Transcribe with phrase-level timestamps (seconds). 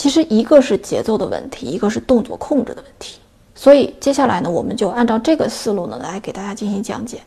[0.00, 3.18] 其实一个是节奏的问题，一个是动作控制的问题。
[3.54, 7.20] 所以接下来呢，我们就按照这个思路呢来给大家进行讲解。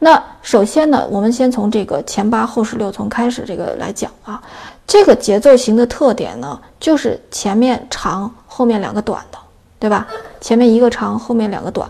[0.00, 4.42] 那首先呢，我们先从这个前八后十六从开始这个来讲啊。
[4.88, 9.38] 这个节奏型的特点呢，就是前面长，后面两个短的，
[9.78, 10.08] 对吧？
[10.40, 11.88] 前面一个长，后面两个短，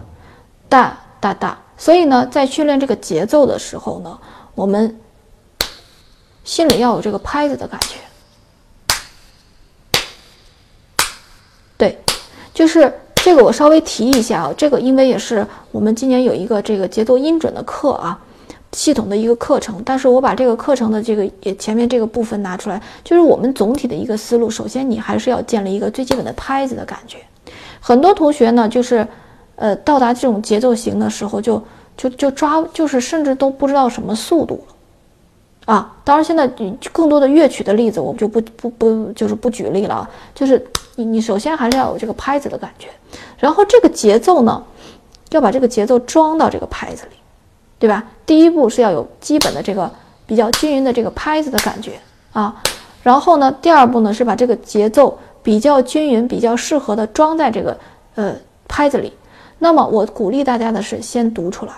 [0.68, 1.58] 大大大。
[1.78, 4.18] 所以呢，在训练这个节奏的时候呢，
[4.54, 5.00] 我们
[6.44, 7.96] 心里要有这个拍子的感觉。
[11.78, 11.98] 对，
[12.52, 14.54] 就是这个，我稍微提一下啊。
[14.56, 18.16] 这个因为也是我们今年有一个这个节奏音准的课啊，
[18.70, 19.82] 系统的一个课程。
[19.84, 24.48] 但是我把这个课程的这个也前面这个部分拿出来，就是我们总体的一个思路。
[24.48, 27.18] 首先，你还是要建立一个最基本的拍子的感觉。
[27.80, 29.04] 很多同学呢，就是
[29.56, 31.60] 呃到达这种节奏型的时候，就
[31.96, 34.62] 就就抓，就是甚至都不知道什么速度。
[35.70, 36.48] 啊，当然，现在
[36.90, 40.10] 更多的乐曲的例子，我们就不不不，就是不举例了。
[40.34, 42.88] 就是你你首先还是要有这个拍子的感觉，
[43.38, 44.60] 然后这个节奏呢，
[45.30, 47.16] 要把这个节奏装到这个拍子里，
[47.78, 48.04] 对吧？
[48.26, 49.88] 第一步是要有基本的这个
[50.26, 52.00] 比较均匀的这个拍子的感觉
[52.32, 52.60] 啊，
[53.04, 57.78] 然后呢，第二步呢是把这个节奏比较均匀、比较适合的装在这个
[58.16, 58.34] 呃
[58.66, 59.12] 拍子里。
[59.60, 61.74] 那么我鼓励大家的是先读出来，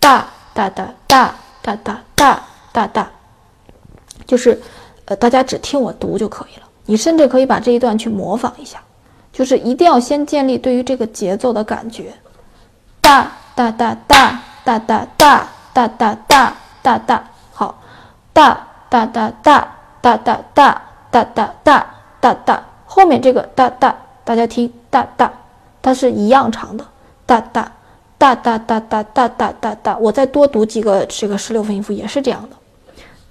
[0.00, 2.42] 大大大大大大大。
[2.76, 3.10] 大大，
[4.26, 4.60] 就是，
[5.06, 6.66] 呃，大家只听我读就可以了。
[6.84, 8.78] 你甚至可以把这一段去模仿一下，
[9.32, 12.12] 就是一定要先建立对于这个节奏的感觉。
[13.00, 15.38] 大大大大大大大
[15.72, 17.24] 大大大大大，
[17.54, 17.82] 好，
[18.34, 25.32] 大大大大大大大大大大大大，后面这个大大，大家听大大，
[25.80, 26.84] 它是一样长的，
[27.24, 27.72] 大大
[28.18, 29.96] 大大大大大大大大。
[29.96, 32.56] 我再多读几个这个十六分音符也是这样的。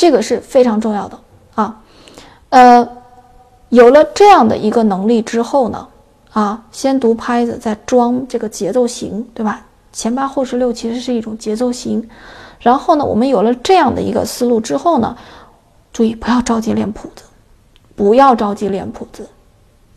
[0.00, 1.18] 这个是非常重要的
[1.54, 1.82] 啊，
[2.48, 2.88] 呃，
[3.68, 5.86] 有了这样的一个能力之后呢，
[6.32, 9.60] 啊，先读拍子，再装这个节奏型，对吧？
[9.92, 12.08] 前八后十六其实是一种节奏型。
[12.60, 15.14] 然后呢，我们有了这样的一个思路之后呢，
[15.92, 17.24] 注意不要着急练谱子，
[17.94, 19.28] 不要着急练谱子，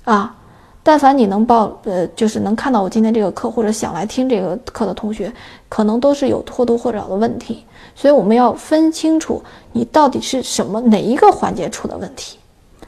[0.03, 0.35] 啊。
[0.85, 5.31] 但凡你能报，呃，就是能看到我今天这个课，或者想来听这个课的同学，
[5.69, 12.37] 可能都是有或多或少的问题，所以我们要分清楚你到底是什么哪一个环节出的问题。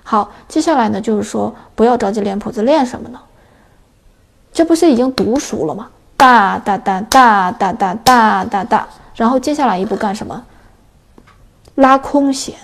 [0.04, 3.20] 好，接下来呢，就是说不要着急练谱子，练什么呢？
[4.52, 5.88] 这不是已经读熟了吗？
[6.18, 10.44] 大大大大大大大大大，然后接下来一步干什么？
[11.76, 12.56] 拉空弦。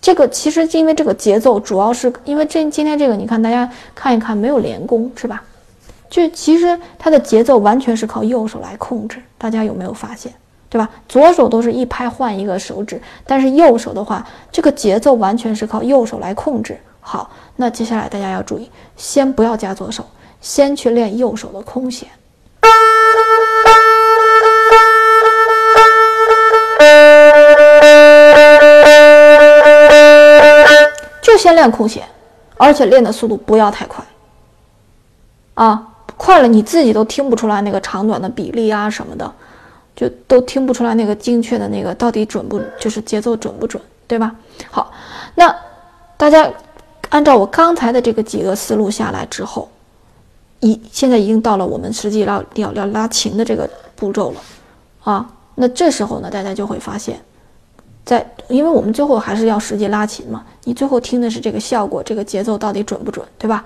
[0.00, 5.42] 这个其实因为这个节奏，主要是因为这今天这个，你看大家看一看，没有连弓是吧？
[6.08, 10.32] 就其实它的节奏完全是靠右手来控制，大家有没有发现？
[10.70, 10.88] 对吧？
[11.08, 16.78] 左手都是一拍换一个手指，但是右手的话，这个节奏完全是靠右手来控制。
[17.00, 20.04] 好，那接下来大家要注意，先不要加左手，
[20.40, 22.08] 先去练右手的空弦。
[31.38, 32.06] 先练空弦，
[32.56, 34.04] 而且练的速度不要太快，
[35.54, 39.32] 啊，快了你自己都听不出来那个长短的比例啊什么的，
[39.94, 44.34] 就都听不出来那个精确的那个到底准不，就是节奏准不准，对吧？
[44.70, 44.92] 好，
[45.36, 45.54] 那
[46.16, 46.50] 大家
[47.10, 49.68] 按照我刚才的这个几个思路下来之后，
[50.60, 54.40] 一现在已经到了我们实际要要要拉琴的这个步骤了，
[55.04, 57.20] 啊，那这时候呢，大家就会发现。
[58.08, 63.62] 在，因为我们最后还是要实际拉琴嘛，你最后听的是这个效果，这个节奏到底准不准，对吧？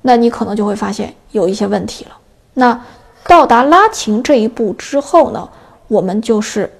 [0.00, 2.16] 那你可能就会发现有一些问题了。
[2.54, 2.80] 那
[3.26, 5.46] 到达拉琴这一步之后呢，
[5.86, 6.72] 我们就是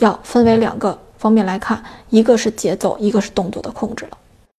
[0.00, 1.80] 要分为两个方面来看，
[2.10, 4.18] 一个是节奏，一个是动作的控制了。